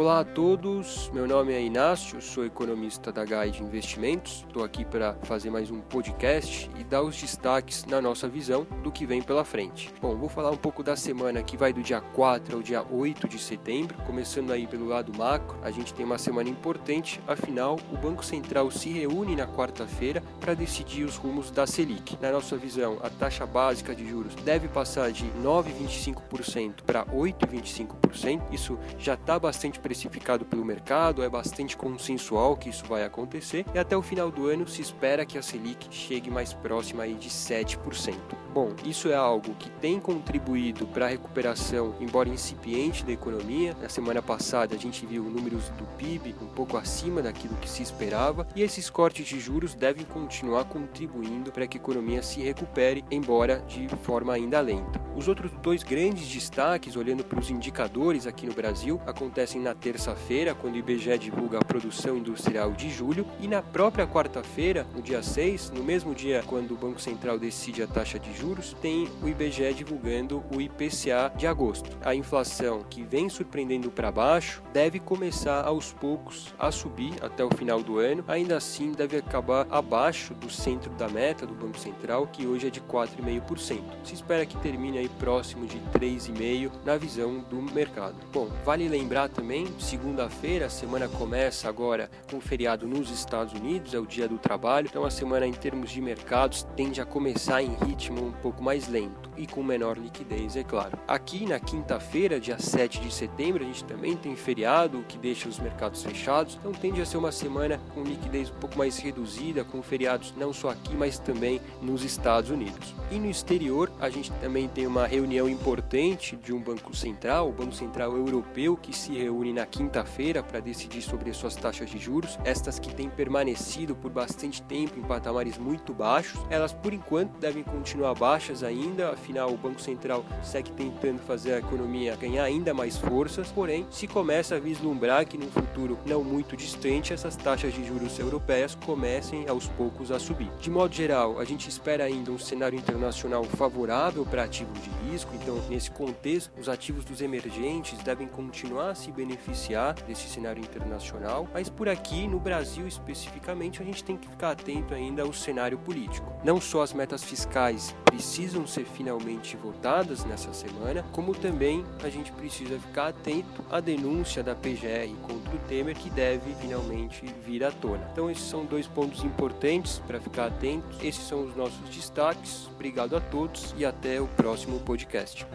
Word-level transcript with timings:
Olá 0.00 0.20
a 0.20 0.24
todos, 0.24 1.10
meu 1.12 1.28
nome 1.28 1.52
é 1.52 1.60
Inácio, 1.60 2.22
sou 2.22 2.42
economista 2.46 3.12
da 3.12 3.22
Guide 3.22 3.62
Investimentos. 3.62 4.46
Estou 4.48 4.64
aqui 4.64 4.82
para 4.82 5.12
fazer 5.24 5.50
mais 5.50 5.70
um 5.70 5.78
podcast 5.78 6.70
e 6.78 6.84
dar 6.84 7.02
os 7.02 7.20
destaques 7.20 7.84
na 7.84 8.00
nossa 8.00 8.26
visão 8.26 8.66
do 8.82 8.90
que 8.90 9.04
vem 9.04 9.20
pela 9.20 9.44
frente. 9.44 9.92
Bom, 10.00 10.16
vou 10.16 10.30
falar 10.30 10.52
um 10.52 10.56
pouco 10.56 10.82
da 10.82 10.96
semana 10.96 11.42
que 11.42 11.54
vai 11.54 11.70
do 11.70 11.82
dia 11.82 12.00
4 12.00 12.56
ao 12.56 12.62
dia 12.62 12.82
8 12.90 13.28
de 13.28 13.38
setembro, 13.38 13.94
começando 14.06 14.52
aí 14.52 14.66
pelo 14.66 14.88
lado 14.88 15.12
macro. 15.14 15.58
A 15.62 15.70
gente 15.70 15.92
tem 15.92 16.06
uma 16.06 16.16
semana 16.16 16.48
importante, 16.48 17.20
afinal, 17.28 17.78
o 17.92 17.98
Banco 17.98 18.24
Central 18.24 18.70
se 18.70 18.88
reúne 18.88 19.36
na 19.36 19.46
quarta-feira 19.46 20.22
para 20.40 20.54
decidir 20.54 21.04
os 21.04 21.16
rumos 21.16 21.50
da 21.50 21.66
Selic. 21.66 22.16
Na 22.22 22.32
nossa 22.32 22.56
visão, 22.56 22.98
a 23.02 23.10
taxa 23.10 23.44
básica 23.44 23.94
de 23.94 24.08
juros 24.08 24.34
deve 24.36 24.66
passar 24.66 25.12
de 25.12 25.26
9,25% 25.42 26.84
para 26.86 27.04
8,25%. 27.04 28.40
Isso 28.50 28.78
já 28.98 29.12
está 29.12 29.38
bastante 29.38 29.78
precificado 29.90 30.44
pelo 30.44 30.64
mercado, 30.64 31.20
é 31.20 31.28
bastante 31.28 31.76
consensual 31.76 32.56
que 32.56 32.68
isso 32.68 32.86
vai 32.86 33.02
acontecer 33.02 33.66
e 33.74 33.78
até 33.78 33.96
o 33.96 34.02
final 34.02 34.30
do 34.30 34.46
ano 34.46 34.68
se 34.68 34.80
espera 34.80 35.26
que 35.26 35.36
a 35.36 35.42
Selic 35.42 35.88
chegue 35.90 36.30
mais 36.30 36.52
próxima 36.52 37.02
aí 37.02 37.14
de 37.14 37.28
7%. 37.28 38.14
Bom, 38.54 38.72
isso 38.84 39.08
é 39.08 39.16
algo 39.16 39.52
que 39.54 39.68
tem 39.68 39.98
contribuído 39.98 40.86
para 40.86 41.06
a 41.06 41.08
recuperação, 41.08 41.96
embora 42.00 42.28
incipiente, 42.28 43.04
da 43.04 43.10
economia. 43.10 43.76
Na 43.82 43.88
semana 43.88 44.22
passada 44.22 44.76
a 44.76 44.78
gente 44.78 45.04
viu 45.04 45.24
números 45.24 45.68
do 45.70 45.84
PIB 45.98 46.36
um 46.40 46.46
pouco 46.46 46.76
acima 46.76 47.20
daquilo 47.20 47.56
que 47.56 47.68
se 47.68 47.82
esperava 47.82 48.46
e 48.54 48.62
esses 48.62 48.88
cortes 48.88 49.26
de 49.26 49.40
juros 49.40 49.74
devem 49.74 50.04
continuar 50.04 50.66
contribuindo 50.66 51.50
para 51.50 51.66
que 51.66 51.78
a 51.78 51.80
economia 51.80 52.22
se 52.22 52.40
recupere, 52.40 53.04
embora 53.10 53.58
de 53.66 53.88
forma 54.04 54.32
ainda 54.34 54.60
lenta. 54.60 55.00
Os 55.20 55.28
outros 55.28 55.52
dois 55.62 55.82
grandes 55.82 56.26
destaques, 56.26 56.96
olhando 56.96 57.22
para 57.22 57.38
os 57.38 57.50
indicadores 57.50 58.26
aqui 58.26 58.46
no 58.46 58.54
Brasil, 58.54 58.98
acontecem 59.06 59.60
na 59.60 59.74
terça-feira, 59.74 60.54
quando 60.54 60.76
o 60.76 60.78
IBGE 60.78 61.18
divulga 61.18 61.58
a 61.58 61.62
produção 61.62 62.16
industrial 62.16 62.72
de 62.72 62.88
julho, 62.88 63.26
e 63.38 63.46
na 63.46 63.60
própria 63.60 64.06
quarta-feira, 64.06 64.86
no 64.94 65.02
dia 65.02 65.22
6, 65.22 65.72
no 65.72 65.84
mesmo 65.84 66.14
dia 66.14 66.42
quando 66.46 66.70
o 66.72 66.74
Banco 66.74 66.98
Central 66.98 67.38
decide 67.38 67.82
a 67.82 67.86
taxa 67.86 68.18
de 68.18 68.32
juros, 68.32 68.74
tem 68.80 69.10
o 69.22 69.28
IBGE 69.28 69.74
divulgando 69.74 70.42
o 70.56 70.58
IPCA 70.58 71.30
de 71.36 71.46
agosto. 71.46 71.98
A 72.02 72.14
inflação, 72.14 72.82
que 72.88 73.02
vem 73.02 73.28
surpreendendo 73.28 73.90
para 73.90 74.10
baixo, 74.10 74.62
deve 74.72 74.98
começar 74.98 75.66
aos 75.66 75.92
poucos 75.92 76.54
a 76.58 76.70
subir 76.72 77.12
até 77.22 77.44
o 77.44 77.54
final 77.54 77.82
do 77.82 77.98
ano, 77.98 78.24
ainda 78.26 78.56
assim 78.56 78.92
deve 78.92 79.18
acabar 79.18 79.66
abaixo 79.70 80.32
do 80.32 80.48
centro 80.48 80.90
da 80.94 81.10
meta 81.10 81.46
do 81.46 81.52
Banco 81.52 81.78
Central, 81.78 82.26
que 82.26 82.46
hoje 82.46 82.68
é 82.68 82.70
de 82.70 82.80
4,5%. 82.80 83.82
Se 84.02 84.14
espera 84.14 84.46
que 84.46 84.56
termine 84.56 84.96
aí 84.96 85.09
próximo 85.18 85.66
de 85.66 85.78
3,5% 85.98 86.70
na 86.84 86.96
visão 86.96 87.40
do 87.48 87.60
mercado. 87.60 88.16
Bom, 88.32 88.48
vale 88.64 88.88
lembrar 88.88 89.28
também, 89.28 89.66
segunda-feira, 89.78 90.66
a 90.66 90.70
semana 90.70 91.08
começa 91.08 91.68
agora 91.68 92.10
com 92.30 92.40
feriado 92.40 92.86
nos 92.86 93.10
Estados 93.10 93.52
Unidos, 93.52 93.94
é 93.94 93.98
o 93.98 94.06
dia 94.06 94.28
do 94.28 94.38
trabalho, 94.38 94.86
então 94.88 95.04
a 95.04 95.10
semana 95.10 95.46
em 95.46 95.52
termos 95.52 95.90
de 95.90 96.00
mercados 96.00 96.66
tende 96.76 97.00
a 97.00 97.04
começar 97.04 97.62
em 97.62 97.74
ritmo 97.84 98.24
um 98.24 98.32
pouco 98.32 98.62
mais 98.62 98.88
lento 98.88 99.30
e 99.36 99.46
com 99.46 99.62
menor 99.62 99.96
liquidez, 99.96 100.56
é 100.56 100.62
claro. 100.62 100.98
Aqui 101.08 101.46
na 101.46 101.58
quinta-feira, 101.58 102.38
dia 102.38 102.58
7 102.58 103.00
de 103.00 103.12
setembro, 103.12 103.64
a 103.64 103.66
gente 103.66 103.84
também 103.84 104.16
tem 104.16 104.36
feriado, 104.36 104.98
o 104.98 105.04
que 105.04 105.16
deixa 105.16 105.48
os 105.48 105.58
mercados 105.58 106.02
fechados, 106.02 106.58
então 106.58 106.72
tende 106.72 107.00
a 107.00 107.06
ser 107.06 107.16
uma 107.16 107.32
semana 107.32 107.80
com 107.94 108.02
liquidez 108.02 108.50
um 108.50 108.54
pouco 108.54 108.76
mais 108.76 108.98
reduzida, 108.98 109.64
com 109.64 109.82
feriados 109.82 110.34
não 110.36 110.52
só 110.52 110.70
aqui, 110.70 110.94
mas 110.94 111.18
também 111.18 111.60
nos 111.80 112.04
Estados 112.04 112.50
Unidos. 112.50 112.94
E 113.10 113.18
no 113.18 113.30
exterior, 113.30 113.90
a 114.00 114.10
gente 114.10 114.30
também 114.32 114.68
tem 114.68 114.86
uma 114.90 115.06
reunião 115.06 115.48
importante 115.48 116.34
de 116.34 116.52
um 116.52 116.60
Banco 116.60 116.96
Central, 116.96 117.48
o 117.48 117.52
Banco 117.52 117.72
Central 117.72 118.16
Europeu, 118.16 118.76
que 118.76 118.92
se 118.92 119.12
reúne 119.12 119.52
na 119.52 119.64
quinta-feira 119.64 120.42
para 120.42 120.58
decidir 120.58 121.00
sobre 121.00 121.30
as 121.30 121.36
suas 121.36 121.54
taxas 121.54 121.88
de 121.88 121.96
juros, 121.96 122.36
estas 122.44 122.80
que 122.80 122.92
têm 122.92 123.08
permanecido 123.08 123.94
por 123.94 124.10
bastante 124.10 124.60
tempo 124.62 124.98
em 124.98 125.02
patamares 125.02 125.56
muito 125.56 125.94
baixos, 125.94 126.40
elas 126.50 126.72
por 126.72 126.92
enquanto 126.92 127.38
devem 127.38 127.62
continuar 127.62 128.14
baixas 128.14 128.64
ainda, 128.64 129.10
afinal 129.10 129.52
o 129.52 129.56
Banco 129.56 129.80
Central 129.80 130.24
segue 130.42 130.72
tentando 130.72 131.20
fazer 131.20 131.54
a 131.54 131.58
economia 131.58 132.16
ganhar 132.16 132.42
ainda 132.42 132.74
mais 132.74 132.98
forças, 132.98 133.52
porém 133.52 133.86
se 133.90 134.08
começa 134.08 134.56
a 134.56 134.60
vislumbrar 134.60 135.24
que 135.24 135.38
no 135.38 135.46
futuro 135.52 136.00
não 136.04 136.24
muito 136.24 136.56
distante 136.56 137.12
essas 137.12 137.36
taxas 137.36 137.72
de 137.72 137.86
juros 137.86 138.18
europeias 138.18 138.74
comecem 138.74 139.48
aos 139.48 139.68
poucos 139.68 140.10
a 140.10 140.18
subir. 140.18 140.50
De 140.60 140.68
modo 140.68 140.92
geral, 140.92 141.38
a 141.38 141.44
gente 141.44 141.68
espera 141.68 142.02
ainda 142.02 142.32
um 142.32 142.38
cenário 142.38 142.76
internacional 142.76 143.44
favorável 143.44 144.26
para 144.26 144.42
ativos 144.42 144.79
de 144.80 144.90
risco, 145.10 145.30
então 145.34 145.56
nesse 145.68 145.90
contexto 145.90 146.50
os 146.58 146.68
ativos 146.68 147.04
dos 147.04 147.20
emergentes 147.20 147.98
devem 148.02 148.26
continuar 148.26 148.90
a 148.90 148.94
se 148.94 149.12
beneficiar 149.12 149.94
desse 149.94 150.28
cenário 150.28 150.62
internacional, 150.62 151.48
mas 151.52 151.68
por 151.68 151.88
aqui 151.88 152.26
no 152.26 152.40
Brasil 152.40 152.86
especificamente 152.86 153.82
a 153.82 153.84
gente 153.84 154.02
tem 154.02 154.16
que 154.16 154.28
ficar 154.28 154.52
atento 154.52 154.94
ainda 154.94 155.22
ao 155.22 155.32
cenário 155.32 155.78
político. 155.78 156.32
Não 156.44 156.60
só 156.60 156.82
as 156.82 156.92
metas 156.92 157.22
fiscais 157.22 157.94
precisam 158.04 158.66
ser 158.66 158.84
finalmente 158.84 159.56
votadas 159.56 160.24
nessa 160.24 160.52
semana, 160.52 161.04
como 161.12 161.34
também 161.34 161.84
a 162.02 162.08
gente 162.08 162.32
precisa 162.32 162.78
ficar 162.78 163.08
atento 163.08 163.64
à 163.70 163.80
denúncia 163.80 164.42
da 164.42 164.54
PGR 164.54 165.14
contra 165.22 165.54
o 165.54 165.58
Temer 165.68 165.96
que 165.96 166.10
deve 166.10 166.54
finalmente 166.54 167.24
vir 167.44 167.64
à 167.64 167.70
tona. 167.70 168.08
Então 168.12 168.30
esses 168.30 168.44
são 168.44 168.64
dois 168.64 168.86
pontos 168.86 169.24
importantes 169.24 170.00
para 170.06 170.20
ficar 170.20 170.46
atentos. 170.46 170.98
Esses 171.02 171.26
são 171.26 171.44
os 171.44 171.56
nossos 171.56 171.88
destaques. 171.88 172.66
Obrigado 172.74 173.16
a 173.16 173.20
todos 173.20 173.74
e 173.76 173.84
até 173.84 174.20
o 174.20 174.26
próximo 174.70 174.78
podcast. 174.78 175.46